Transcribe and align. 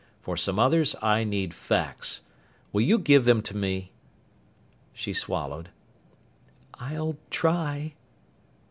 For 0.19 0.35
some 0.35 0.57
others 0.57 0.95
I 1.03 1.23
need 1.23 1.53
facts. 1.53 2.21
Will 2.73 2.81
you 2.81 2.97
give 2.97 3.23
them 3.25 3.43
to 3.43 3.55
me?" 3.55 3.91
She 4.93 5.13
swallowed. 5.13 5.69
"I'll 6.79 7.17
try." 7.29 7.93